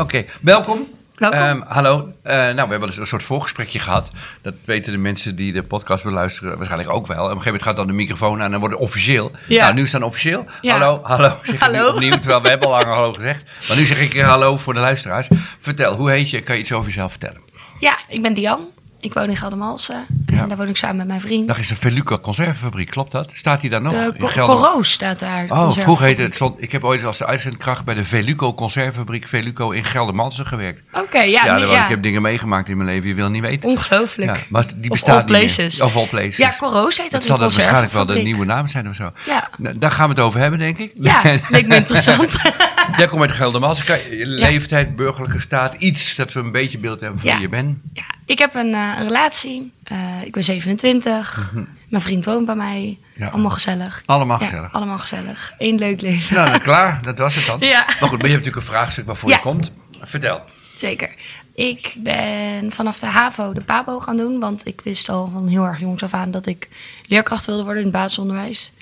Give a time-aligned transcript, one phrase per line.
[0.00, 0.88] Oké, welkom.
[1.16, 1.40] Welkom.
[1.40, 2.12] Ehm, hallo.
[2.22, 4.10] Eh, nou, we hebben dus een soort voorgesprekje gehad.
[4.42, 7.16] Dat weten de mensen die de podcast beluisteren waarschijnlijk ook wel.
[7.16, 9.30] Op een gegeven moment gaat dan de microfoon aan en dan wordt het officieel.
[9.48, 9.62] Ja.
[9.62, 10.44] Nou, nu is het dan officieel.
[10.60, 10.78] Ja.
[10.78, 11.28] Hallo, hallo.
[11.42, 11.92] Zeg ik nu Hallo.
[11.92, 13.42] opnieuw, terwijl we hebben al lang hallo gezegd.
[13.68, 15.28] Maar nu zeg ik eh, hallo voor de luisteraars.
[15.60, 16.40] Vertel, hoe heet je?
[16.40, 17.40] Kan je iets over jezelf vertellen?
[17.80, 18.62] Ja, ik ben Diane.
[19.00, 20.04] Ik woon in Geldermalsen.
[20.26, 20.46] En Ja.
[20.46, 21.46] daar woon ik samen met mijn vriend.
[21.46, 23.30] Dat is de Veluca conservefabriek, klopt dat?
[23.34, 23.92] Staat die daar nog?
[23.92, 24.56] de in Co- Gelder?
[24.56, 25.44] Coroos staat daar.
[25.48, 29.28] Oh, vroeger heette het, stond, ik heb ooit als de uitzendkracht bij de Veluco conservefabriek
[29.28, 30.80] Veluco in Geldermalsen gewerkt.
[30.92, 31.44] Oké, ja.
[31.44, 31.82] Ja, nee, daar- ja.
[31.84, 33.68] ik heb dingen meegemaakt in mijn leven, je wil niet weten.
[33.68, 34.36] Ongelooflijk.
[34.36, 35.82] Ja, maar die Of bestaat all niet meer.
[35.86, 36.36] Of all places.
[36.36, 39.12] Ja, Coroos heet dat, Dat zal dat waarschijnlijk wel de nieuwe naam zijn of zo.
[39.26, 39.48] Ja.
[39.58, 40.92] Nou, daar gaan we het over hebben, denk ik.
[40.94, 42.36] Ja, leek me interessant.
[42.96, 43.98] Jij komt uit Geldermalsen.
[44.22, 47.78] Leeftijd, burgerlijke staat, iets dat we een beetje beeld hebben van wie je bent.
[47.92, 49.72] ja, ik heb een, een relatie.
[49.82, 51.52] Eh, ik ben 27.
[51.88, 52.98] Mijn vriend woont bij mij.
[53.14, 53.22] Mhm.
[53.24, 53.28] Ja.
[53.30, 54.02] Allemaal gezellig.
[54.06, 54.72] Allemaal Ja, gezellig.
[54.72, 55.52] allemaal gezellig.
[55.58, 56.34] Eén leuk leven.
[56.36, 57.02] Nou, dan klaar.
[57.02, 57.56] Dat was het dan.
[57.60, 57.84] Ja.
[57.86, 59.72] Maar goed, maar je hebt natuurlijk een vraagstuk waarvoor je komt.
[60.00, 60.42] Vertel.
[60.76, 61.10] Zeker.
[61.54, 64.40] Ik ben vanaf de HAVO de PABO gaan doen.
[64.40, 66.68] Want ik wist al van heel erg jongs af aan dat ik
[67.06, 68.72] leerkracht wilde worden in het basisonderwijs.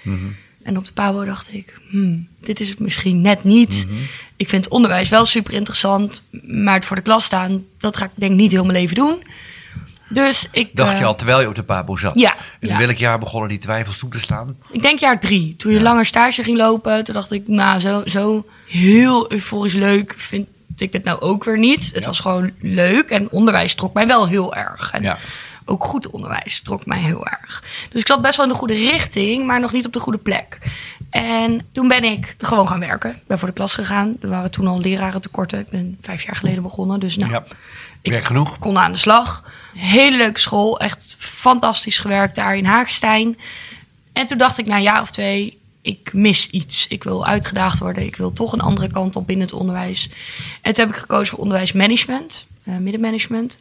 [0.62, 3.86] En op de PABO dacht ik, hmm, dit is het misschien net niet.
[4.36, 6.22] Ik vind onderwijs wel super interessant.
[6.46, 8.96] Maar het voor de klas staan, dat ga ik denk ik niet heel mijn leven
[8.96, 9.22] doen.
[10.08, 10.70] Dus ik...
[10.72, 12.12] Dacht eh, je al terwijl je op de Pabo zat?
[12.14, 12.78] Ja, En in ja.
[12.78, 14.56] welk jaar begonnen die twijfels toe te staan?
[14.70, 15.56] Ik denk jaar drie.
[15.56, 20.14] Toen je langer stage ging lopen, toen dacht ik, nou, zo, zo heel euforisch leuk
[20.16, 21.91] vind ik het nou ook weer niet.
[21.94, 22.06] Het Ja.
[22.08, 24.91] was gewoon leuk en onderwijs trok mij wel heel erg.
[24.92, 25.18] En Ja.
[25.64, 27.62] ook goed onderwijs trok mij heel erg.
[27.91, 30.18] Dus ik zat best wel in de goede richting, maar nog niet op de goede
[30.18, 30.58] plek.
[31.10, 33.10] En toen ben ik gewoon gaan werken.
[33.10, 34.16] Ik ben voor de klas gegaan.
[34.20, 35.58] Er waren toen al leraren tekorten.
[35.58, 37.00] Ik ben vijf jaar geleden begonnen.
[37.00, 37.44] Dus nou, Ja.
[38.02, 38.58] ik Werk genoeg?
[38.58, 39.44] kon aan de slag.
[39.76, 40.80] Hele leuke school.
[40.80, 43.38] Echt fantastisch gewerkt daar in Haagstein.
[44.12, 46.86] En toen dacht ik na een jaar of twee, ik mis iets.
[46.88, 48.02] Ik wil uitgedaagd worden.
[48.06, 50.10] Ik wil toch een andere kant op binnen het onderwijs.
[50.62, 53.58] En toen heb ik gekozen voor onderwijsmanagement, eh, middenmanagement.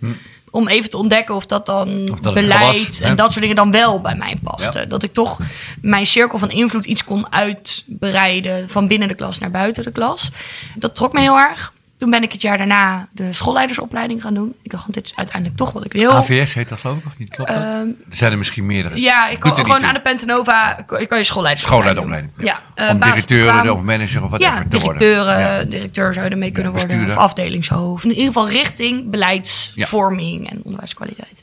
[0.52, 2.10] Om even te ontdekken of dat dan.
[2.12, 4.80] Of dat het beleid was, en dat soort dingen dan wel bij mij paste.
[4.80, 4.86] Ja.
[4.86, 5.38] Dat ik toch
[5.82, 10.32] mijn cirkel van invloed iets kon uitbreiden van binnen de klas naar buiten de klas.
[10.76, 11.74] Dat trok me heel erg.
[11.98, 14.56] Toen ben ik het jaar daarna de schoolleidersopleiding gaan doen.
[14.62, 16.12] Ik dacht, want dit is uiteindelijk toch wat ik wil.
[16.12, 17.30] AVS heet dat geloof ik, of niet?
[17.30, 17.60] Klopt dat?
[17.60, 17.68] Ehm,
[18.10, 19.02] er zijn er misschien meerdere.
[19.02, 22.30] Ja, ik kan gewoon aan de Pentanova kan kan je schoolleidersopleiding.
[22.38, 25.00] Ja, eh, Om directeur of manager of wat Ja, te worden.
[25.00, 25.64] directeur, Ja.
[25.64, 27.08] directeur zou je ermee kunnen worden.
[27.08, 28.04] Of afdelingshoofd.
[28.04, 31.42] In ieder geval richting beleidsvorming en onderwijskwaliteit.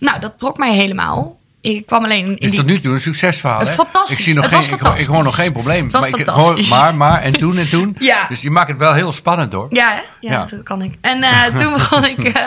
[0.00, 1.38] Nou, dat trok mij helemaal.
[1.62, 2.58] Ik kwam alleen in Is die...
[2.58, 3.66] tot nu toe een succesverhaal, hè?
[3.66, 4.18] Fantastisch.
[4.18, 5.86] Ik, zie nog geen, ik, hoor- ik hoor nog geen probleem.
[5.90, 7.96] Maar, ik, hoor, maar, maar, en toen, en toen.
[8.10, 8.26] Ja.
[8.28, 9.66] Dus je maakt het wel heel spannend, hoor.
[9.70, 10.02] Ja?
[10.20, 10.46] Ja, Ja.
[10.50, 10.94] dat kan ik.
[11.00, 12.18] En eh, toen begon ik...
[12.18, 12.46] eh,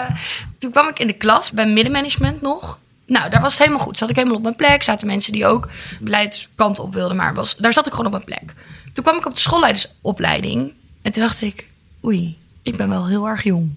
[0.59, 2.79] toen kwam ik in de klas bij middenmanagement nog.
[3.05, 3.97] Nou, daar was het helemaal goed.
[3.97, 4.83] Zat ik helemaal op mijn plek.
[4.83, 5.69] Zaten mensen die ook
[5.99, 7.17] beleidskant op wilden.
[7.17, 8.53] Maar was, daar zat ik gewoon op mijn plek.
[8.93, 10.71] Toen kwam ik op de schoolleidersopleiding.
[11.01, 11.67] En toen dacht ik...
[12.05, 13.73] Oei, ik ben wel heel erg jong.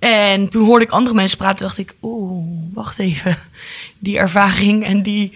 [0.00, 1.66] En toen hoorde ik andere mensen praten.
[1.66, 1.94] dacht ik...
[2.02, 3.36] Oeh, wacht even.
[3.98, 5.32] Die ervaring en die...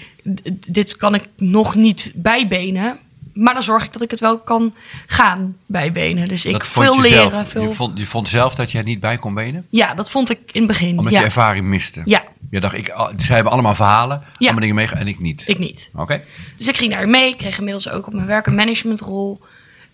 [0.66, 2.98] Dit kan ik nog niet bijbenen.
[3.32, 4.74] Maar dan zorg ik dat ik het wel kan
[5.06, 6.28] gaan bijbenen.
[6.28, 7.30] Dus ik Dat veel leren.
[7.30, 7.48] zelf.
[7.48, 7.62] Veel...
[7.62, 9.66] Je, vond, je vond zelf dat je er niet bij kon benen?
[9.70, 10.98] Ja, dat vond ik in het begin.
[10.98, 11.18] Omdat ja.
[11.18, 12.02] je ervaring miste?
[12.04, 12.22] Ja.
[12.50, 14.34] Je dacht, ik, zij hebben allemaal verhalen, Ja.
[14.38, 15.42] allemaal dingen mee en ik niet.
[15.46, 15.90] Ik niet.
[15.94, 16.22] Oké.
[16.56, 17.28] Dus ik ging daar mee.
[17.28, 19.40] Ik kreeg inmiddels ook op mijn werk een managementrol.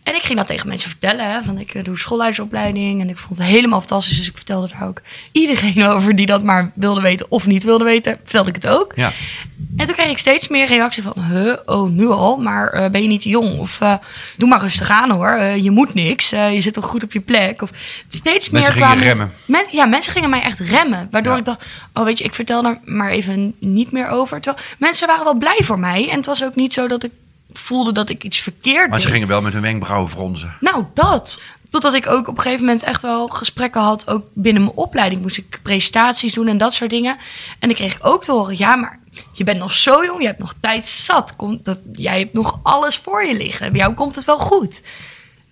[0.03, 1.31] En ik ging dat tegen mensen vertellen.
[1.31, 3.01] Hè, van ik eh, doe schoolleidersopleiding.
[3.01, 4.17] En ik vond het helemaal fantastisch.
[4.19, 5.01] Dus ik vertelde daar ook
[5.33, 8.19] iedereen over die dat maar wilde weten of niet wilde weten.
[8.23, 8.93] Vertelde ik het ook.
[8.97, 9.13] Ja.
[9.77, 11.13] En toen kreeg ik steeds meer reactie van...
[11.31, 12.37] Huh, oh, nu al?
[12.37, 13.59] Maar eh, ben je niet te jong?
[13.59, 13.95] Of eh,
[14.37, 15.39] doe maar rustig aan hoor.
[15.41, 16.31] Je moet niks.
[16.31, 17.63] Je zit toch goed op je plek?
[17.63, 17.71] Of
[18.09, 19.33] steeds Mensen meer gingen kwamen- remmen.
[19.45, 21.09] Men- ja, mensen gingen mij echt remmen.
[21.11, 21.39] Waardoor Ja.
[21.39, 21.65] ik dacht...
[21.95, 24.41] Oh, weet je, ik vertel er maar even niet meer over.
[24.41, 26.09] Terwijl mensen waren wel blij voor mij.
[26.11, 27.11] En het was ook niet zo dat ik
[27.53, 29.15] voelde dat ik iets verkeerd Maar ze deed.
[29.15, 30.57] gingen wel met hun wenkbrauwen fronzen.
[30.61, 31.41] Nou, dat.
[31.71, 34.09] Totdat ik ook op een gegeven moment echt wel gesprekken had.
[34.09, 37.17] Ook binnen mijn opleiding moest ik presentaties doen en dat soort dingen.
[37.59, 38.99] En dan kreeg ik ook te horen: ja, maar
[39.33, 41.37] je bent nog zo jong, je hebt nog tijd zat.
[41.37, 43.73] Komt dat, jij hebt nog alles voor je liggen.
[43.73, 44.83] Bij jou komt het wel goed.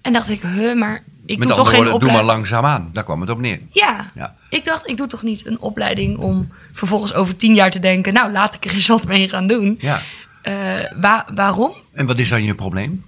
[0.02, 2.50] En dacht ik, huh, maar ik Met doe toch geen woorden, doe maar opleiding.
[2.50, 2.90] langzaam aan.
[2.92, 3.60] Daar kwam het op neer.
[3.72, 4.10] Ja.
[4.14, 4.34] Ja.
[4.50, 8.12] ik dacht, ik doe toch niet een opleiding om vervolgens over tien jaar te denken:
[8.12, 9.76] nou, laat ik er eens wat mee gaan doen.
[9.80, 10.02] Ja.
[10.48, 11.72] Eh, wa- waarom?
[11.92, 13.04] En wat is dan je probleem?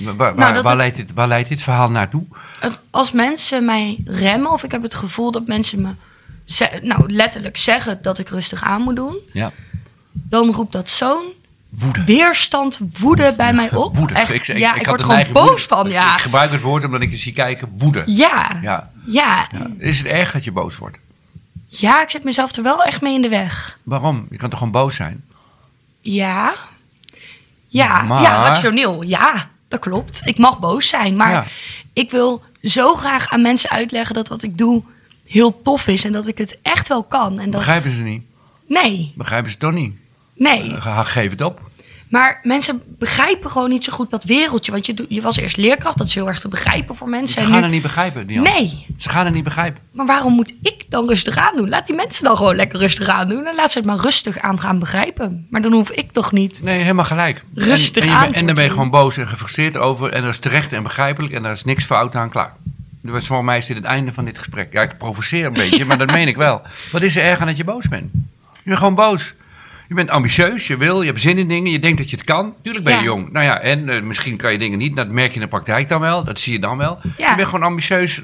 [0.00, 2.24] Waar, waar, Nou, waar het- leidt dit, waar leidt dit verhaal naartoe?
[2.60, 5.94] Het- als mensen mij remmen, of ik heb het gevoel dat mensen me
[6.44, 9.50] ze- nou, letterlijk zeggen dat ik rustig aan moet doen, Ja.
[10.12, 11.24] dan roept dat zo'n
[11.68, 12.04] Woede.
[12.04, 13.96] weerstand, woede bij mij op.
[13.96, 14.14] Woede.
[14.14, 15.62] Echt, ja, ik, word de gewoon boos woede.
[15.62, 16.14] van, ja.
[16.14, 17.68] Ik gebruik het woord omdat ik je zie kijken.
[17.78, 18.02] Woede.
[18.06, 18.90] Ja, Ja.
[19.06, 19.48] ja.
[19.52, 19.66] Ja.
[19.78, 20.96] Is het erg dat je boos wordt?
[21.66, 23.78] Ja, ik zet mezelf er wel echt mee in de weg.
[23.82, 24.26] Waarom?
[24.30, 25.24] Je kan toch gewoon boos zijn?
[26.00, 26.52] Ja.
[27.72, 29.02] Ja, Maar- ja, rationeel.
[29.02, 30.20] Ja, dat klopt.
[30.24, 31.44] Ik mag boos zijn, maar Ja.
[31.92, 34.82] ik wil zo graag aan mensen uitleggen dat wat ik doe
[35.26, 37.38] heel tof is en dat ik het echt wel kan.
[37.38, 37.60] En dat...
[37.60, 38.22] Begrijpen ze niet?
[38.68, 39.94] Nee, Begrijpen ze toch niet?
[40.34, 40.74] nee.
[40.74, 41.60] Eh, Geef het op.
[42.12, 44.72] Maar mensen begrijpen gewoon niet zo goed dat wereldje.
[44.72, 47.42] Want je, je was eerst leerkracht, dat is heel erg te begrijpen voor mensen.
[47.42, 48.42] Ze gaan nu- het niet begrijpen, Dian.
[48.42, 49.82] Nee, Ze gaan het niet begrijpen.
[49.92, 51.68] maar waarom moet ik dan rustig aan doen?
[51.68, 53.46] Laat die mensen dan gewoon lekker rustig aan doen.
[53.46, 55.46] En laat ze het maar rustig aan gaan begrijpen.
[55.50, 56.62] Maar dan hoef ik toch niet.
[56.62, 57.44] Nee, helemaal gelijk.
[57.54, 60.12] Rustig en, en, aan en dan ben je gewoon boos en gefrustreerd over.
[60.12, 61.32] En dat is terecht en begrijpelijk.
[61.34, 62.52] En daar is niks fout aan, klaar.
[63.00, 64.72] Dus voor mij is dit het einde van dit gesprek.
[64.72, 66.62] Ja, ik provoceer een beetje, maar dat meen ik wel.
[66.92, 68.10] Wat is er erg aan dat je boos bent?
[68.12, 69.34] Je bent gewoon boos.
[69.88, 72.24] Je bent ambitieus, je wil, je hebt zin in dingen, je denkt dat je het
[72.24, 72.54] kan.
[72.62, 73.04] Tuurlijk ben je Ja.
[73.06, 73.32] jong.
[73.32, 74.96] Nou ja, en eh, misschien kan je dingen niet.
[74.96, 76.24] Dat merk je in de praktijk dan wel.
[76.24, 76.98] Dat zie je dan wel.
[77.16, 77.30] Ja.
[77.30, 78.22] Je bent gewoon ambitieus.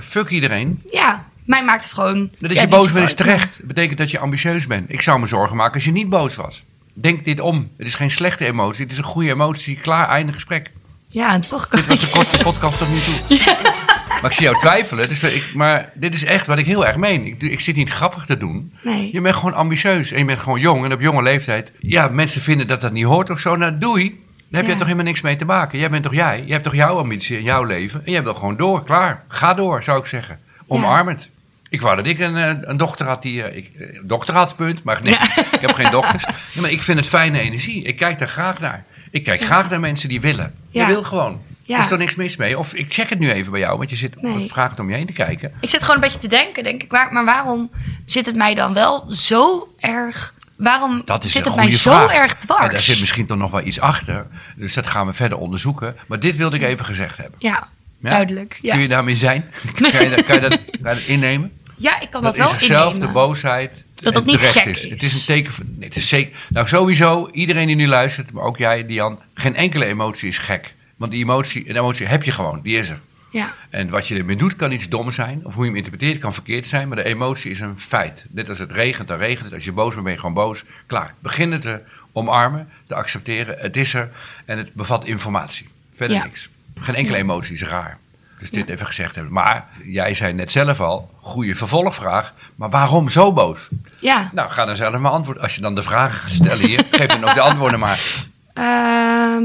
[0.00, 0.82] Fuck iedereen.
[0.90, 2.30] Ja, mij maakt het gewoon.
[2.38, 3.56] Dat je boos bent is terecht.
[3.58, 4.92] Dat betekent dat je ambitieus bent.
[4.92, 6.62] Ik zou me zorgen maken als je niet boos was.
[6.94, 7.70] Denk dit om.
[7.76, 8.82] Het is geen slechte emotie.
[8.82, 9.76] Het is een goede emotie.
[9.76, 10.70] Klaar, einde gesprek.
[11.08, 13.38] Ja, en toch kan Dit was de kortste podcast tot nu toe.
[14.22, 15.08] Maar ik zie jou twijfelen.
[15.08, 17.26] Dus ik, maar dit is echt wat ik heel erg meen.
[17.26, 18.72] Ik, ik zit niet grappig te doen.
[18.82, 19.08] Nee.
[19.12, 20.12] Je bent gewoon ambitieus.
[20.12, 20.84] En je bent gewoon jong.
[20.84, 21.70] En op jonge leeftijd.
[21.80, 23.56] Ja, mensen vinden dat dat niet hoort of zo.
[23.56, 24.08] Nou, doei.
[24.08, 24.68] Daar heb Ja.
[24.70, 25.78] je toch helemaal niks mee te maken.
[25.78, 26.42] Jij bent toch jij?
[26.46, 28.02] Je hebt toch jouw ambitie in jouw leven.
[28.06, 28.84] En jij wil gewoon door.
[28.84, 29.24] Klaar.
[29.28, 30.38] Ga door, zou ik zeggen.
[30.66, 31.28] Omarm het.
[31.68, 33.42] Ik wou dat ik een, eh, een dochter had die...
[33.42, 34.82] eh, ik, eh, dochter had, punt.
[34.84, 35.14] Maar nee,
[35.52, 36.24] ik heb geen dochters.
[36.24, 37.84] Nee, maar ik vind het fijne energie.
[37.84, 38.84] Ik kijk daar graag naar.
[39.10, 40.54] Ik kijk graag naar mensen die willen.
[40.70, 41.40] Je wil gewoon.
[41.64, 41.80] Ja.
[41.80, 42.58] Is er niks mis mee.
[42.58, 44.46] Of ik check het nu even bij jou, want je zit Nee.
[44.48, 45.52] vraag het om je heen te kijken.
[45.60, 46.90] Ik zit gewoon een beetje te denken, denk ik.
[46.92, 47.70] Maar waarom
[48.06, 50.34] zit het mij dan wel zo erg...
[50.56, 52.12] Waarom Dat is zit het mij zo vraag.
[52.12, 52.64] erg dwars?
[52.64, 54.26] En daar zit misschien toch nog wel iets achter.
[54.56, 55.96] Dus dat gaan we verder onderzoeken.
[56.06, 57.34] Maar dit wilde ik even gezegd hebben.
[57.38, 57.68] Ja,
[58.00, 58.10] Ja?
[58.10, 58.58] duidelijk.
[58.60, 58.72] Ja.
[58.72, 59.44] Kun je daarmee zijn?
[59.80, 61.52] kan, je, dat- kan, je dat, kan je dat innemen?
[61.76, 63.06] ja, ik kan Dat dat, wel zichzelf, innemen.
[63.06, 63.84] de boosheid.
[63.94, 64.84] Dat het niet gek is.
[64.84, 64.90] is.
[64.90, 65.66] Het is een teken van.
[65.78, 66.36] Nee, het is zeker.
[66.48, 69.18] Nou, sowieso, iedereen die nu luistert, maar ook jij, Dian.
[69.34, 70.74] Geen enkele emotie is gek.
[71.02, 73.00] Want die emotie, een emotie heb je gewoon, die is er.
[73.30, 75.40] Ja, En wat je ermee doet kan iets dom zijn.
[75.44, 76.88] Of hoe je hem interpreteert kan verkeerd zijn.
[76.88, 78.24] Maar de emotie is een feit.
[78.28, 79.54] Net als het regent, dan regent het.
[79.54, 80.64] Als je boos bent, ben je gewoon boos.
[80.86, 81.14] Klaar.
[81.18, 81.80] Begin het te
[82.12, 83.56] omarmen, te accepteren.
[83.58, 84.10] Het is er
[84.44, 85.68] en het bevat informatie.
[85.94, 86.24] Verder Ja.
[86.24, 86.48] niks.
[86.80, 87.98] Geen enkele emotie is raar.
[88.38, 89.32] Dus dit even gezegd hebben.
[89.32, 92.34] Maar jij zei net zelf al, goede vervolgvraag.
[92.54, 93.68] Maar waarom zo boos?
[93.98, 94.30] ja.
[94.32, 95.42] Nou, ga dan zelf maar antwoorden.
[95.42, 98.00] Als je dan de vragen gaat stellen hier, geef dan ook de antwoorden maar.
[98.54, 99.42] Ehm,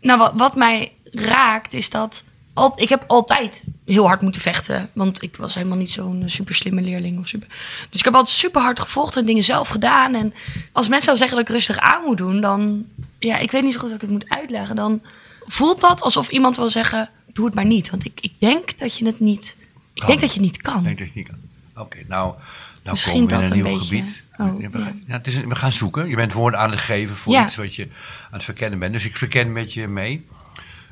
[0.00, 2.24] nou, wat, wat mij raakt is dat...
[2.52, 4.90] Al, ik heb altijd heel hard moeten vechten.
[4.92, 7.18] Want ik was helemaal niet zo'n super slimme leerling.
[7.18, 7.48] Of super.
[7.90, 10.14] Dus ik heb altijd super hard gevochten en dingen zelf gedaan.
[10.14, 10.34] En
[10.72, 12.40] als mensen dan zeggen dat ik rustig aan moet doen...
[12.40, 12.84] dan...
[13.18, 14.76] Ja, ik weet niet zo goed hoe ik het moet uitleggen.
[14.76, 15.02] Dan
[15.46, 17.10] voelt dat alsof iemand wil zeggen...
[17.32, 17.90] doe het maar niet.
[17.90, 19.56] Want ik, ik denk dat je het niet...
[19.92, 20.08] Ik Kan.
[20.08, 20.76] denk dat je het niet kan.
[20.78, 21.38] Ik denk dat je niet kan.
[21.84, 22.40] Oké, nou, nou
[22.82, 23.78] Misschien we in dat een een beetje.
[23.96, 24.22] gebied.
[24.38, 26.08] Oh, Ja, we, gaan- ja, het is, we gaan zoeken.
[26.08, 27.82] Je bent woorden aan het geven voor iets wat je
[28.24, 28.92] aan het verkennen bent.
[28.92, 30.26] Dus ik verken met je mee.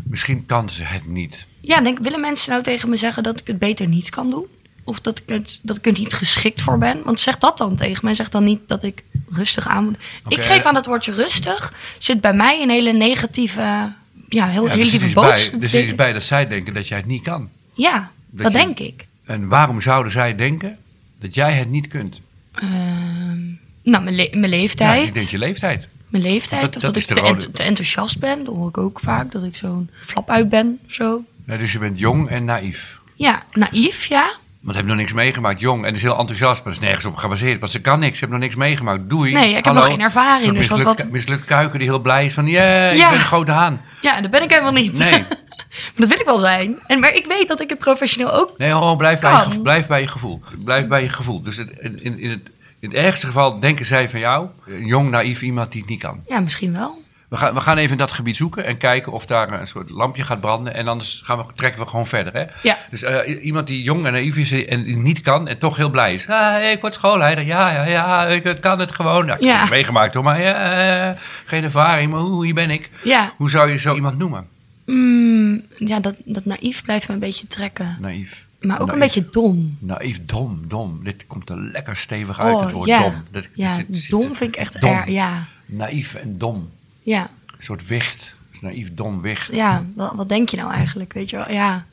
[0.05, 1.47] Misschien kan ze het niet.
[1.61, 4.47] Ja, denk, willen mensen nou tegen me zeggen dat ik het beter niet kan doen?
[4.85, 7.03] Of dat ik, het, dat ik er niet geschikt voor ben?
[7.05, 8.15] Want zeg dat dan tegen mij.
[8.15, 9.97] Zeg dan niet dat ik rustig aan moet.
[10.29, 11.73] Ik geef aan het woordje rustig.
[11.99, 13.93] Zit bij mij een hele negatieve,
[14.29, 15.51] ja, heel, Ja, lieve iets boodschap.
[15.53, 17.49] bij, er zit iets bij dat zij denken dat jij het niet kan.
[17.75, 19.07] Ja, Dat dat, je- denk ik.
[19.25, 20.79] En waarom zouden zij denken
[21.21, 22.21] dat jij het niet kunt?
[22.55, 23.41] Ehm,
[23.83, 25.09] nou, mijn, le- mijn Ja, leeftijd.
[25.09, 25.87] ik denk je leeftijd.
[26.21, 26.63] Mijn leeftijd.
[26.63, 28.45] Dat- of dat ik te, rode- te enthousiast ben.
[28.45, 29.33] Dat hoor ik ook vaak.
[29.33, 30.79] Dat ik zo'n flap uit ben.
[30.87, 31.23] Zo.
[31.47, 32.99] Ja, dus je bent jong en naïef.
[33.15, 34.33] Ja, naïef, ja.
[34.61, 37.61] Want heb nog niks meegemaakt, jong en is heel enthousiast, maar is nergens op gebaseerd.
[37.61, 39.09] Want ze kan niks, ze heeft nog niks meegemaakt.
[39.11, 39.33] Doei.
[39.33, 39.79] Nee, ik heb Hallo.
[39.81, 42.89] nog geen ervaring, dus wat- mislukt, wat- mislukt kuiken die heel blij is van, ja,
[42.91, 43.09] ik Ja.
[43.11, 43.81] ben een grote haan.
[44.01, 44.99] Ja, dat ben ik helemaal niet.
[44.99, 45.11] Nee.
[45.21, 46.79] maar dat wil ik wel zijn.
[46.87, 49.87] En, maar ik weet dat ik het professioneel ook Nee, oh, blijf, bij je, blijf
[49.87, 50.43] bij je gevoel.
[50.65, 51.43] Blijf bij je gevoel.
[51.43, 52.41] Dus in, in, in, het,
[52.85, 56.01] in het ergste geval denken zij van jou, een jong, naïef iemand die het niet
[56.01, 56.21] kan.
[56.29, 57.03] Ja, misschien wel.
[57.29, 59.91] We gaan, we gaan even in dat gebied zoeken en kijken of daar een soort
[59.91, 60.75] lampje gaat branden.
[60.75, 62.33] En anders gaan we, trekken we gewoon verder.
[62.33, 62.45] Hè?
[62.63, 62.77] Ja.
[62.91, 65.91] Dus eh, iemand die jong en naïef is en die niet kan en toch heel
[65.91, 66.29] blij is.
[66.29, 67.45] Ah, ik word schoolleider.
[67.45, 69.27] Ja, ja, ja, ik kan het gewoon.
[69.27, 69.51] Nou, ik Ja.
[69.53, 72.11] heb het meegemaakt hoor, maar ja, eh, geen ervaring.
[72.11, 72.91] Maar hoe, hier ben ik.
[73.05, 74.47] Ja, Hoe zou je zo iemand noemen?
[74.87, 77.97] mm, ja dat, dat naïef blijft me een beetje trekken.
[78.01, 78.44] Naïef.
[78.65, 79.77] Maar ook een beetje dom.
[79.81, 81.01] Naïef, dom, dom.
[81.05, 83.03] Dit komt er lekker stevig uit, het woord ja.
[83.03, 83.15] dom.
[83.31, 84.91] Dat ja, zit- zit- dom vind ik echt dom.
[84.91, 85.09] erg.
[85.09, 86.71] Ja, Naïef en dom.
[87.03, 88.33] ja, Een soort wicht.
[88.61, 89.53] naïef, dom, weg.
[89.53, 91.13] Ja, wat, wat denk je nou eigenlijk?
[91.13, 91.51] Weet je wel?
[91.51, 91.85] Ja.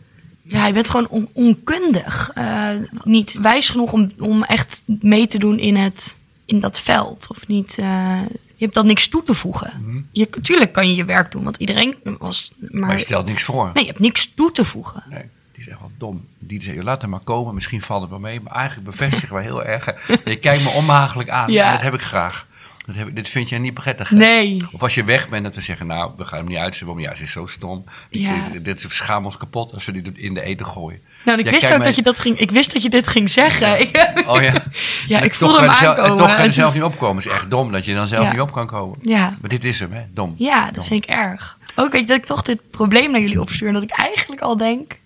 [0.43, 2.31] Ja, je bent gewoon on- onkundig.
[2.33, 2.69] Eh,
[3.03, 7.27] niet wijs genoeg om, om echt mee te doen in, het, in dat veld.
[7.29, 8.19] Of niet, eh,
[8.55, 10.05] je hebt dan niks toe te voegen.
[10.11, 12.53] je, tuurlijk kan je je werk doen, want iedereen was...
[12.59, 13.71] Maar, Maar je stelt niks voor.
[13.73, 15.03] nee, je hebt niks toe te voegen.
[15.09, 15.23] Nee,
[15.61, 16.25] is echt wel dom.
[16.39, 18.39] Die zegt, laat hem maar komen, misschien valt het wel mee.
[18.41, 19.85] Maar eigenlijk bevestigen we heel erg.
[20.25, 21.51] Je kijkt me onmagelijk aan.
[21.51, 21.65] Ja.
[21.65, 22.45] En Dat heb ik graag.
[22.85, 24.09] Dat heb ik, dit vind jij niet prettig.
[24.09, 24.15] hè?
[24.15, 24.61] Nee.
[24.71, 26.97] Of als je weg bent, dat we zeggen, nou, we gaan hem niet uitzetten.
[26.99, 27.83] Ja, ze is zo stom.
[28.09, 28.33] Ik- Ja.
[28.61, 30.99] Dit is schaam ons kapot als we die in de eten gooien.
[31.25, 32.37] Nou, ik wist ook mij- dat je dat ging.
[32.39, 33.79] Ik wist dat je dit ging zeggen.
[33.81, 34.53] Ik- Oh ja?
[35.07, 36.25] Ja, En ik voelde hem je zelf- en aankomen.
[36.27, 37.15] toch kan je zelf niet opkomen.
[37.15, 38.31] Het is echt dom dat je dan zelf Ja.
[38.31, 38.97] niet op kan komen.
[39.01, 39.37] Ja.
[39.41, 40.01] Maar dit is hem, hè?
[40.13, 40.35] Dom.
[40.37, 40.83] Ja, dat Dom.
[40.83, 41.57] vind ik erg.
[41.75, 43.67] Ook weet je, dat ik toch dit probleem naar jullie opstuur.
[43.67, 44.99] En dat ik eigenlijk al denk...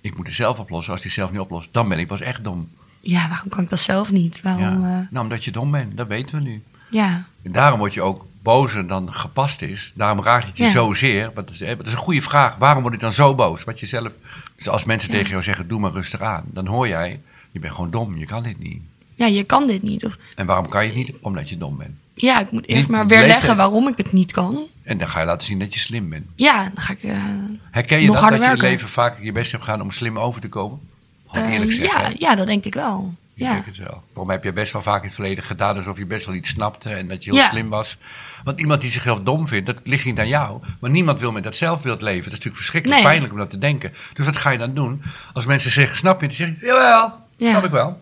[0.00, 0.92] Ik moet het zelf oplossen.
[0.92, 2.68] Als hij zelf niet oplost, dan ben ik pas echt dom.
[3.00, 4.40] Ja, waarom kan ik dat zelf niet?
[4.42, 4.62] Waarom...
[4.82, 4.88] Ja.
[4.88, 5.06] Ja.
[5.10, 5.96] Nou, omdat je dom bent.
[5.96, 6.62] Dat weten we nu.
[6.90, 7.24] ja.
[7.42, 9.92] En daarom word je ook bozer dan gepast is.
[9.94, 10.70] Daarom raakt het je Ja.
[10.70, 11.30] zozeer.
[11.34, 12.56] Dat, is, dat is een goede vraag.
[12.56, 13.64] Waarom word ik dan zo boos?
[13.64, 14.12] Wat je zelf,
[14.56, 15.14] dus als mensen Ja.
[15.16, 16.44] tegen jou zeggen, doe maar rustig aan.
[16.46, 18.16] Dan hoor jij, je bent gewoon dom.
[18.16, 18.82] Je kan dit niet.
[19.20, 20.04] Ja, je kan dit niet.
[20.04, 21.12] Of, En waarom kan je het niet?
[21.20, 21.90] Omdat je dom bent.
[22.14, 23.56] ja, ik moet eerst Niet maar de weer leggen leeftijd.
[23.56, 24.66] waarom ik het niet kan.
[24.82, 26.26] En dan ga je laten zien dat je slim bent.
[26.34, 27.02] Ja, dan ga ik...
[27.02, 27.12] eh,
[27.70, 28.30] Herken je Nog dat?
[28.40, 30.80] Dat je leven vaak je best hebt gedaan om slim over te komen?
[31.28, 32.00] Gewoon eh, eerlijk zeggen.
[32.02, 33.14] ja, ja, dat denk ik wel.
[33.34, 33.52] Ik Ja.
[33.52, 34.02] denk het wel.
[34.12, 36.48] Waarom heb je best wel vaak in het verleden gedaan alsof je best wel iets
[36.50, 37.48] snapte en dat je heel Ja.
[37.50, 37.96] slim was?
[38.44, 40.60] Want iemand die zichzelf dom vindt, dat ligt niet aan jou.
[40.80, 42.16] Maar niemand wil met dat zelfbeeld leven.
[42.30, 43.08] Dat is natuurlijk verschrikkelijk Nee.
[43.10, 43.92] pijnlijk om dat te denken.
[44.14, 45.02] Dus wat ga je dan doen?
[45.32, 46.26] Als mensen zeggen, snap je?
[46.26, 47.50] Dan zeg je, jawel, Ja.
[47.50, 48.00] snap ik wel.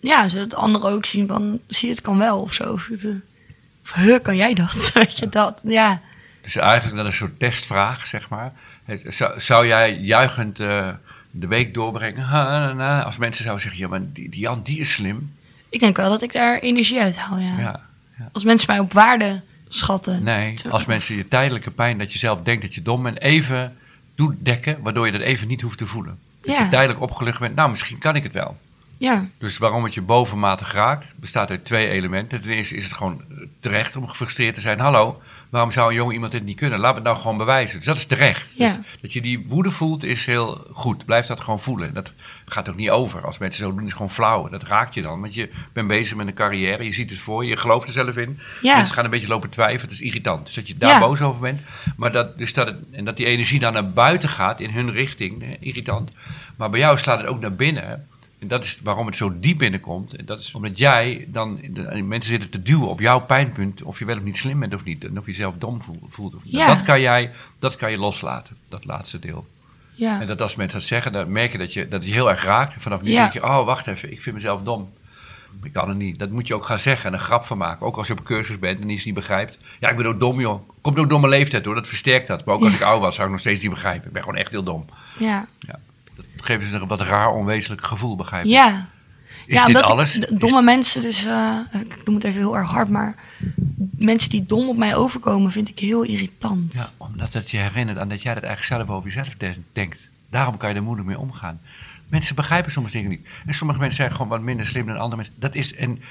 [0.00, 1.58] Ja, zodat anderen ook zien van...
[1.66, 2.72] Zie, het kan wel of zo.
[2.72, 3.10] Of, eh,
[4.14, 4.90] of, kan jij dat?
[4.94, 5.58] Weet je, dat.
[5.62, 6.00] Ja.
[6.42, 8.52] Dus eigenlijk is een soort testvraag, zeg maar.
[9.04, 10.88] Zou, zou jij juichend eh,
[11.30, 13.04] de week doorbrengen?
[13.04, 15.32] Als mensen zouden zeggen, ja, maar die, die Jan, die is slim.
[15.68, 17.58] Ik denk wel dat ik daar energie uit haal, ja.
[17.58, 17.80] Ja.
[18.32, 20.22] Als mensen mij op waarde schatten.
[20.22, 23.76] Nee, als mensen je tijdelijke pijn, dat je zelf denkt dat je dom bent, even
[24.14, 26.18] toedekken, waardoor je dat even niet hoeft te voelen.
[26.40, 26.62] Dat Ja.
[26.62, 28.56] je tijdelijk opgelucht bent, nou misschien kan ik het wel.
[28.98, 32.40] Ja, Dus waarom het je bovenmatig raakt, bestaat uit twee elementen.
[32.40, 33.22] Ten eerste is het gewoon
[33.60, 34.78] terecht om gefrustreerd te zijn.
[34.80, 36.78] Hallo, waarom zou een jong iemand dit niet kunnen?
[36.78, 37.76] Laat het nou gewoon bewijzen.
[37.76, 38.52] Dus dat is terecht.
[38.56, 38.72] Ja.
[38.72, 41.04] Dus dat je die woede voelt is heel goed.
[41.04, 41.94] Blijf dat gewoon voelen.
[41.94, 42.12] Dat
[42.46, 43.24] gaat ook niet over.
[43.26, 44.48] Als mensen zo doen, is gewoon flauw.
[44.48, 45.20] Dat raakt je dan.
[45.20, 46.84] Want je bent bezig met een carrière.
[46.84, 47.50] Je ziet het voor je.
[47.50, 48.38] Je gelooft er zelf in.
[48.62, 48.76] Ja.
[48.76, 49.82] Mensen gaan een beetje lopen twijfelen.
[49.90, 50.44] Het is irritant.
[50.46, 50.98] Dus dat je daar Ja.
[50.98, 51.60] boos over bent.
[51.96, 54.90] Maar dat, dus dat het, en dat die energie dan naar buiten gaat in hun
[54.92, 55.56] richting.
[55.60, 56.10] Irritant.
[56.56, 58.06] Maar bij jou slaat het ook naar binnen.
[58.38, 60.14] En dat is waarom het zo diep binnenkomt.
[60.16, 61.58] En dat is omdat jij dan...
[61.70, 63.82] de- mensen zitten te duwen op jouw pijnpunt...
[63.82, 65.04] of je wel of niet slim bent of niet.
[65.04, 66.52] En of je jezelf dom voel- voelt of niet.
[66.52, 66.66] Ja.
[66.66, 68.56] Dat, kan jij, dat kan je loslaten.
[68.68, 69.46] Dat laatste deel.
[69.94, 70.20] ja.
[70.20, 72.44] En dat als mensen dat zeggen, dan merk je dat je, dat je heel erg
[72.44, 72.74] raakt.
[72.74, 73.20] En vanaf nu Ja.
[73.20, 74.92] denk je, oh wacht even, ik vind mezelf dom.
[75.62, 76.18] Ik kan het niet.
[76.18, 77.86] Dat moet je ook gaan zeggen en een grap van maken.
[77.86, 79.58] Ook als je op een cursus bent en iets niet begrijpt.
[79.80, 80.68] Ja, ik ben ook dom joh.
[80.80, 82.44] Komt ook door mijn leeftijd hoor, dat versterkt dat.
[82.44, 84.06] Maar ook als ik oud was, zou ik nog steeds niet begrijpen.
[84.06, 84.84] Ik ben gewoon echt heel dom.
[85.18, 85.46] ja.
[86.38, 88.50] Dat geeft dus een wat raar, onwezenlijk gevoel, begrijp je?
[88.50, 88.88] Ja.
[89.46, 90.18] Is ja, dit ik- alles?
[90.18, 93.14] Is- domme mensen, dus eh, ik noem het even heel erg hard, maar
[93.96, 96.74] mensen die dom op mij overkomen, vind ik heel irritant.
[96.74, 99.98] Ja, omdat het je herinnert aan dat jij dat eigenlijk zelf over jezelf de- denkt.
[100.30, 101.60] Daarom kan je er moeilijk mee omgaan.
[102.08, 103.26] Mensen begrijpen soms dingen niet.
[103.46, 105.34] En sommige mensen zijn gewoon wat minder slim dan andere mensen.
[105.38, 106.02] Dat is, en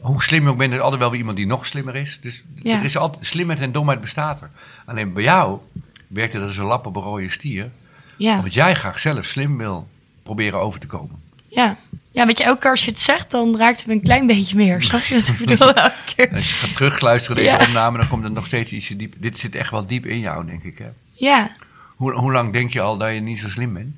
[0.00, 2.18] hoe slim je ook bent, er is altijd wel weer iemand die nog slimmer is.
[2.20, 2.78] Dus Ja.
[2.78, 4.50] er is altijd, slimheid en domheid bestaat er.
[4.84, 5.58] Alleen bij jou
[6.06, 7.70] werkt het als een lap op een rode stier.
[8.18, 8.36] Ja.
[8.36, 9.88] Omdat jij graag zelf slim wil
[10.22, 11.16] proberen over te komen.
[11.48, 11.76] Ja.
[12.10, 14.26] ja, weet je, elke keer als je het zegt, dan raakt het me een klein
[14.26, 14.82] beetje meer.
[14.82, 15.72] Snap je wat ik bedoel?
[15.84, 16.34] Elke keer.
[16.34, 17.62] Als je gaat terugluisteren deze Ja.
[17.66, 19.14] opname, dan komt er nog steeds ietsje diep.
[19.18, 20.78] Dit zit echt wel diep in jou, denk ik.
[20.78, 20.86] Hè?
[21.14, 21.50] Ja.
[21.96, 23.94] Hoe, hoe lang denk je al dat je niet zo slim bent?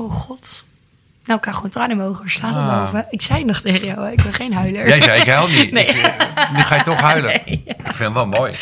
[0.00, 0.64] Oh god.
[1.24, 2.30] Nou, ik krijg gewoon tranen in mijn ogen.
[2.30, 2.72] Slaat Ah.
[2.76, 3.06] er boven.
[3.10, 4.88] Ik zei nog tegen jou, hè, ik ben geen huiler.
[4.88, 5.72] Jij zei, ik huil niet.
[5.72, 5.84] Nee.
[5.86, 7.46] Ik, nu ga je toch huilen.
[7.46, 7.62] Ik
[7.98, 8.56] vind het wel mooi.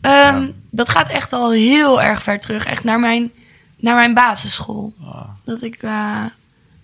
[0.00, 2.64] Ehm, Dat gaat echt al heel erg ver terug.
[2.66, 3.30] Echt naar mijn,
[3.84, 4.92] naar mijn basisschool.
[5.04, 5.20] Ah.
[5.44, 6.24] Dat ik, eh,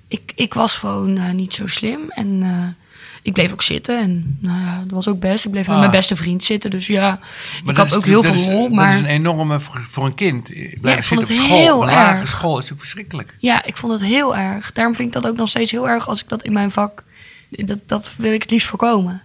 [0.08, 0.32] ik...
[0.34, 2.00] Ik was gewoon eh, niet zo slim.
[2.10, 2.84] En eh,
[3.22, 3.98] ik bleef ook zitten.
[3.98, 5.44] En nou ja, dat was ook best.
[5.44, 5.80] Ik bleef met Ah.
[5.80, 6.70] mijn beste vriend zitten.
[6.70, 7.18] Dus ja,
[7.64, 8.66] Maar ik had is ook heel veel lol.
[8.66, 10.44] is- Maar Dat is een enorme, voor, een kind,
[10.80, 12.28] blijven ik vond zitten het op school, heel erg.
[12.28, 13.34] school, is natuurlijk verschrikkelijk.
[13.38, 14.72] ja, ik vond het heel erg.
[14.72, 17.04] Daarom vind ik dat ook nog steeds heel erg als ik dat in mijn vak...
[17.48, 19.22] Dat, dat wil ik het liefst voorkomen.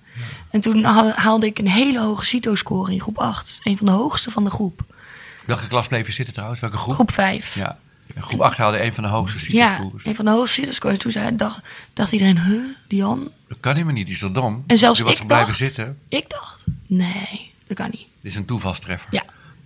[0.52, 3.60] En toen haal- haalde ik een hele hoge CITO-score in groep 8.
[3.64, 4.82] Een van de hoogste van de groep.
[5.46, 6.62] Welke klas bleef je zitten trouwens?
[6.62, 6.94] Welke groep?
[6.94, 7.56] Groep 5.
[7.56, 7.78] Ja.
[8.18, 10.06] Groep 8 haalde een van de hoogste Ja, CITO-scores.
[10.06, 10.98] een van de hoogste CITO-scores.
[10.98, 11.60] Toen zei, dacht,
[11.94, 13.32] dacht iedereen, huh, Dian?
[13.48, 14.64] Dat kan helemaal niet, die is zo dom.
[14.68, 15.98] En zelfs die was ik er blijven dacht, zitten.
[16.08, 18.06] ik dacht, nee, dat kan niet.
[18.22, 19.08] Dit is een toevalstreffer.
[19.12, 19.24] Ja,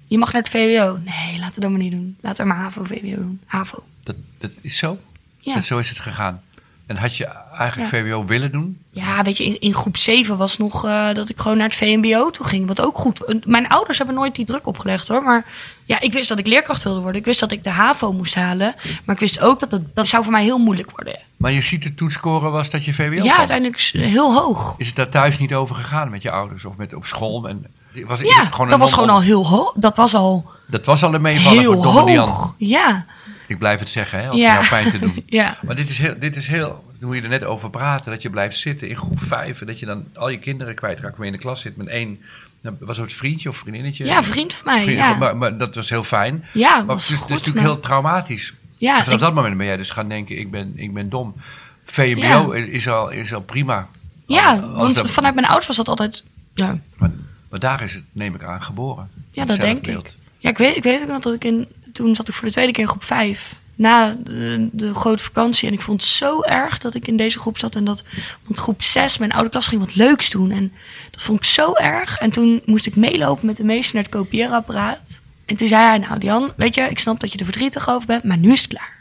[0.07, 0.99] je mag naar het VWO.
[1.03, 2.17] Nee, laten we dat maar niet doen.
[2.21, 3.41] Laten we maar HAVO, VWO doen.
[3.45, 3.83] HAVO.
[4.03, 4.99] Dat, dat is zo.
[5.39, 6.41] Ja, Dat, zo is het gegaan.
[6.89, 7.27] En had je
[7.57, 8.81] eigenlijk VWO willen doen?
[8.91, 11.75] Ja, weet je, in, in groep 7 was nog eh, dat ik gewoon naar het
[11.75, 12.67] VMBO toe ging.
[12.67, 13.45] Wat ook goed.
[13.45, 15.23] Mijn ouders hebben nooit die druk opgelegd hoor.
[15.23, 15.45] Maar
[15.85, 17.19] ja, ik wist dat ik leerkracht wilde worden.
[17.19, 18.75] Ik wist dat ik de HAVO moest halen.
[19.05, 21.19] Maar ik wist ook dat het, dat zou voor mij heel moeilijk worden.
[21.37, 23.37] Maar je ziet de toetscoren was dat je VWO Ja, kwam.
[23.37, 24.75] uiteindelijk heel hoog.
[24.77, 27.49] Is het daar thuis niet over gegaan met je ouders of met, op school?
[27.49, 27.65] En,
[28.05, 29.73] was, Ja, dat was gewoon al heel hoog.
[29.75, 32.53] Dat was al Dat was al een meevaller heel hoog.
[32.57, 33.05] Ja.
[33.49, 34.57] Ik blijf het zeggen, hè, als Ja.
[34.59, 35.23] het jou pijn te doen.
[35.39, 35.57] Ja.
[35.65, 38.29] Maar dit is heel, dit is heel, hoe je er net over praten, dat je
[38.29, 41.31] blijft zitten in groep 5 en dat je dan al je kinderen kwijtraakt, waar je
[41.31, 42.19] in de klas zit met één,
[42.61, 44.05] nou, was het vriendje of vriendinnetje?
[44.05, 44.81] Ja, vriend van mij.
[44.83, 46.45] Vriend- Ja, maar, maar dat was heel fijn.
[46.53, 47.29] ja Maar was het is, het goed.
[47.29, 48.53] is natuurlijk maar- heel traumatisch.
[48.77, 51.09] Ja, en vanaf ik- dat moment ben jij dus gaan denken, ik ben, ik ben
[51.09, 51.33] dom.
[51.85, 52.65] VMBO Ja.
[52.65, 53.87] is, al, is al prima.
[54.25, 56.23] ja, want dat- vanuit mijn ouders was dat altijd...
[56.53, 57.11] Ja, maar,
[57.49, 59.09] maar daar is het, neem ik aan, geboren.
[59.31, 60.15] Ja, dat denk ik.
[60.37, 61.67] Ja, ik weet, ik weet ook nog dat ik in...
[61.93, 63.55] Toen zat ik voor de tweede keer in groep 5.
[63.75, 65.67] Na de, de grote vakantie.
[65.67, 67.75] En ik vond het zo erg dat ik in deze groep zat.
[67.75, 68.03] En dat
[68.43, 70.51] want groep 6, mijn oude klas, ging wat leuks doen.
[70.51, 70.73] En
[71.11, 72.17] dat vond ik zo erg.
[72.17, 74.99] En toen moest ik meelopen met de meester naar het kopieerapparaat.
[75.45, 78.07] En toen zei hij, nou Dian, weet je, ik snap dat je er verdrietig over
[78.07, 78.23] bent.
[78.23, 78.97] Maar nu is het klaar.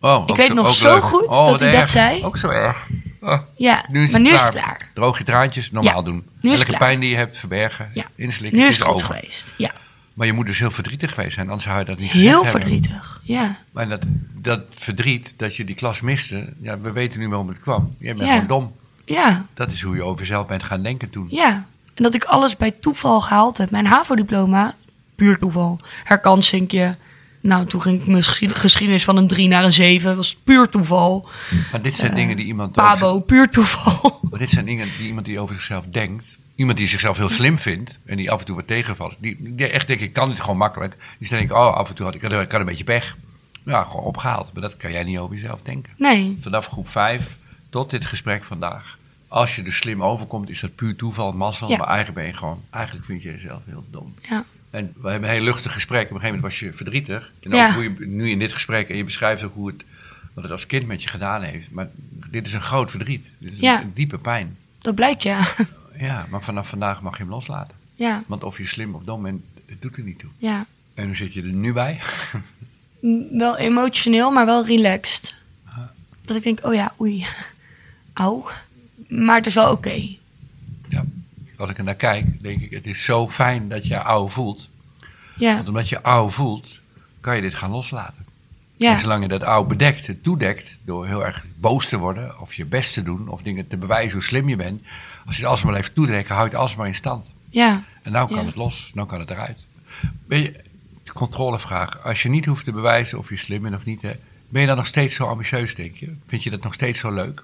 [0.00, 1.02] Oh, Ik weet zo- nog zo leuk.
[1.02, 2.24] goed Oh, dat hij dat zei.
[2.24, 2.86] Ook zo erg.
[3.20, 4.44] Oh, Ja, nu maar nu is klaar.
[4.52, 4.88] het klaar.
[4.94, 6.14] Droog je traantjes, normaal Ja, doen.
[6.40, 6.78] nu is Elke het klaar.
[6.78, 8.04] pijn die je hebt, verbergen, Ja.
[8.16, 8.58] inslikken.
[8.58, 9.14] Nu het is het goed over.
[9.14, 9.54] geweest.
[9.56, 9.70] Ja,
[10.14, 12.42] Maar je moet dus heel verdrietig geweest zijn, anders zou je dat niet gezegd heel
[12.44, 12.60] hebben.
[12.60, 13.20] verdrietig.
[13.24, 14.02] Ja, Maar dat,
[14.34, 17.94] dat verdriet, dat je die klas miste, ja, we weten nu waarom het kwam.
[17.98, 18.32] Je bent Ja.
[18.32, 18.72] gewoon dom.
[19.04, 21.26] ja, Dat is hoe je over jezelf bent gaan denken toen.
[21.30, 23.70] Ja, en dat ik alles bij toeval gehaald heb.
[23.70, 24.74] Mijn HAVO-diploma,
[25.14, 25.80] puur toeval.
[26.04, 26.96] Herkansinkje.
[27.40, 30.16] Nou, toen ging ik mijn geschied- geschiedenis van een 3 naar een 7.
[30.16, 31.28] was puur toeval.
[31.72, 32.78] Maar dit zijn Eh, dingen die iemand...
[32.78, 34.18] over- Pabo, puur toeval.
[34.30, 36.24] Maar dit zijn dingen die iemand die over zichzelf denkt.
[36.54, 39.14] Iemand die zichzelf heel slim vindt en die af en toe wat tegenvalt.
[39.18, 40.96] Die, die echt denkt, ik kan dit gewoon makkelijk.
[41.18, 43.16] Die denkt, oh, af en toe had ik, ik had een beetje pech.
[43.64, 44.52] Ja, gewoon opgehaald.
[44.52, 45.92] Maar dat kan jij niet over jezelf denken.
[45.96, 47.36] Nee, Vanaf groep 5
[47.70, 48.98] tot dit gesprek vandaag.
[49.28, 51.68] Als je er slim overkomt, is dat puur toeval, mazzel.
[51.68, 51.76] Ja.
[51.76, 54.14] Maar eigenlijk ben je gewoon, eigenlijk vind je jezelf heel dom.
[54.28, 54.44] ja.
[54.70, 56.04] En we hebben een heel luchtig gesprek.
[56.04, 57.32] Op een gegeven moment was je verdrietig.
[57.42, 57.74] En ook Ja.
[57.74, 59.84] hoe je, nu in dit gesprek, en je beschrijft ook hoe het,
[60.34, 61.70] wat het als kind met je gedaan heeft.
[61.70, 61.88] Maar
[62.30, 63.30] dit is een groot verdriet.
[63.38, 63.76] Dit is Ja.
[63.76, 64.56] een, een diepe pijn.
[64.78, 65.46] Dat blijkt, ja.
[66.02, 67.76] Ja, maar vanaf vandaag mag je hem loslaten.
[67.94, 70.30] Ja, Want of je slim of dom bent, het doet er niet toe.
[70.38, 70.66] ja.
[70.94, 72.00] En hoe zit je er nu bij?
[73.32, 75.34] Wel emotioneel, maar wel relaxed.
[76.24, 77.26] Dat ik denk, oh ja, oei.
[78.12, 78.48] Auw.
[79.08, 80.02] Maar het is wel oké.
[80.88, 81.04] Ja,
[81.56, 84.68] als ik er naar kijk, denk ik, het is zo fijn dat je ouw voelt.
[85.36, 86.80] Ja, Want omdat je ouw voelt,
[87.20, 88.24] kan je dit gaan loslaten.
[88.76, 92.40] ja, En zolang je dat ouw bedekt, het toedekt, door heel erg boos te worden,
[92.40, 94.82] of je best te doen, of dingen te bewijzen hoe slim je bent.
[95.26, 97.32] Als je het alsmaar blijft toedekken, houdt het alsmaar in stand.
[97.50, 97.82] ja.
[98.02, 98.44] En nou kan Ja.
[98.46, 99.58] het los, nou kan het eruit.
[100.26, 100.52] Ben je,
[101.04, 104.12] de controlevraag, als je niet hoeft te bewijzen of je slim bent of niet, hè,
[104.48, 106.12] ben je dan nog steeds zo ambitieus, denk je?
[106.26, 107.42] Vind je dat nog steeds zo leuk?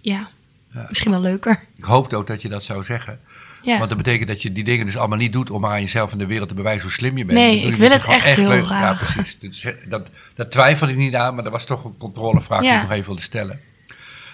[0.00, 0.28] Ja.
[0.74, 0.86] Ja.
[0.88, 1.60] Misschien wel leuker.
[1.76, 3.20] Ik hoopte ook dat je dat zou zeggen.
[3.62, 3.76] Ja.
[3.78, 6.18] Want dat betekent dat je die dingen dus allemaal niet doet om aan jezelf en
[6.18, 7.38] de wereld te bewijzen hoe slim je bent.
[7.38, 9.00] Nee, ik wil omdat het echt heel leuk- graag.
[9.00, 9.38] Ja, precies.
[9.40, 12.80] Dus, dat, dat twijfel ik niet aan, maar dat was toch een controlevraag die ik
[12.82, 13.60] nog even wilde stellen.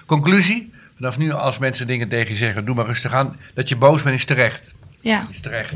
[0.07, 3.37] Conclusie, vanaf nu als mensen dingen tegen je zeggen, doe maar rustig aan.
[3.55, 4.75] Dat je boos bent is terecht.
[5.01, 5.73] Ja, Is terecht.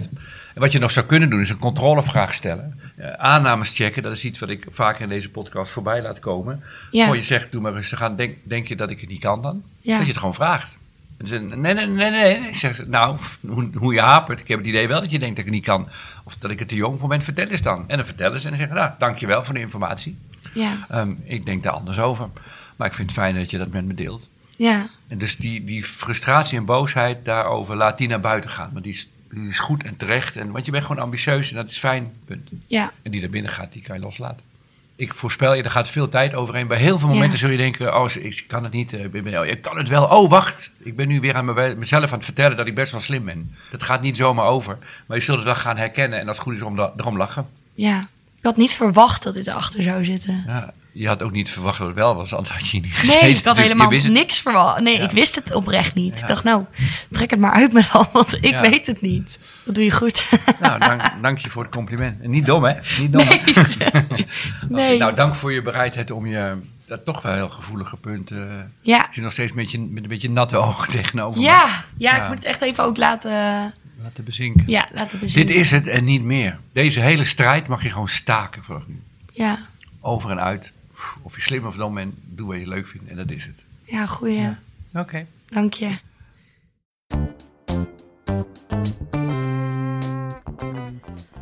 [0.54, 2.80] En wat je nog zou kunnen doen, is een controlevraag stellen.
[2.96, 6.62] Eh, aannames checken, dat is iets wat ik vaker in deze podcast voorbij laat komen.
[6.90, 7.06] Ja.
[7.06, 9.42] Voor je zegt, doe maar rustig aan, denk, denk je dat ik het niet kan
[9.42, 9.62] dan?
[9.80, 9.92] Ja.
[9.96, 10.78] Dat je het gewoon vraagt.
[11.16, 12.40] En ze zeggen, nee, nee, nee, nee.
[12.40, 12.48] nee.
[12.48, 13.16] Ik zeg, nou,
[13.48, 15.60] hoe, hoe je hapert, ik heb het idee wel dat je denkt dat ik het
[15.60, 15.88] niet kan.
[16.24, 17.84] Of dat ik het te jong voor ben, vertel eens dan.
[17.88, 20.18] En dan vertellen ze en dan zeggen, nou, dankjewel voor de informatie.
[20.54, 22.28] ja, Ehm, ik denk daar anders over.
[22.76, 24.28] Maar ik vind het fijn dat je dat met me deelt.
[24.56, 28.70] Ja, En dus die, die frustratie en boosheid daarover, laat die naar buiten gaan.
[28.72, 30.36] Want die is, die is goed en terecht.
[30.36, 32.48] En, want je bent gewoon ambitieus en dat is fijn, punt.
[32.66, 34.44] ja, En die naar binnen gaat, die kan je loslaten.
[34.98, 36.66] Ik voorspel je, er gaat veel tijd overheen.
[36.66, 37.38] Bij heel veel momenten Ja.
[37.38, 38.92] zul je denken, oh, ik kan het niet.
[38.92, 40.04] eh, Ik, ben, oh, ik kan het wel.
[40.04, 40.70] Oh, wacht.
[40.78, 43.24] Ik ben nu weer aan me- mezelf aan het vertellen dat ik best wel slim
[43.24, 43.54] ben.
[43.70, 44.78] Dat gaat niet zomaar over.
[45.06, 46.18] Maar je zult het wel gaan herkennen.
[46.18, 47.46] En als het goed is, om erom lachen.
[47.74, 48.08] ja.
[48.38, 50.44] Ik had niet verwacht dat dit erachter zou zitten.
[50.46, 53.20] Ja, je had ook niet verwacht dat het wel was, anders had je niet gezeten.
[53.26, 54.80] Nee, ik had helemaal niks verwacht.
[54.80, 55.02] Nee, Ja.
[55.04, 56.14] ik wist het oprecht niet.
[56.16, 56.22] Ja.
[56.22, 56.64] Ik dacht, nou,
[57.12, 58.60] trek het maar uit met al, want ik Ja.
[58.60, 59.38] weet het niet.
[59.64, 60.28] Dat doe je goed.
[60.60, 62.20] Nou, dank, dank je voor het compliment.
[62.22, 62.74] En niet dom, hè?
[62.98, 63.26] Niet dom.
[63.26, 63.42] Nee.
[64.68, 64.98] nee.
[64.98, 66.56] Nou, dank voor je bereidheid om je
[66.86, 68.30] dat toch wel heel gevoelige punt.
[68.30, 68.38] eh
[68.80, 69.08] ja.
[69.10, 72.28] je nog steeds met, je, met een beetje natte ogen tegenover me Ja, ja, ik
[72.28, 73.30] moet het echt even ook laten,
[74.02, 74.64] laten bezinken.
[74.66, 75.46] ja, laten bezien.
[75.46, 76.58] Dit is het en niet meer.
[76.72, 79.00] Deze hele strijd mag je gewoon staken vanaf nu.
[79.32, 79.58] Ja,
[80.00, 80.72] Over en uit
[81.22, 83.64] of je slim of dom bent, doe wat je leuk vindt en dat is het.
[83.82, 84.40] Ja, goeie.
[84.40, 84.58] Ja.
[84.88, 85.00] Oké.
[85.00, 85.26] Okay.
[85.48, 85.98] Dank je.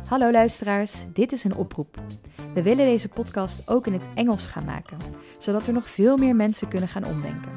[0.07, 2.01] Hallo luisteraars, dit is een oproep.
[2.53, 4.97] We willen deze podcast ook in het Engels gaan maken,
[5.37, 7.51] zodat er nog veel meer mensen kunnen gaan omdenken.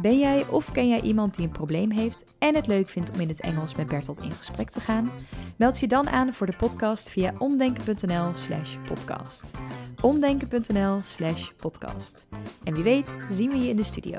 [0.00, 3.20] Ben jij of ken jij iemand die een probleem heeft en het leuk vindt om
[3.20, 5.10] in het Engels met Bertolt in gesprek te gaan?
[5.56, 9.50] Meld je dan aan voor de podcast via omdenken.nl/podcast
[10.00, 12.26] omdenken.nl/slash podcast.
[12.64, 14.18] En wie weet, zien we je in de studio.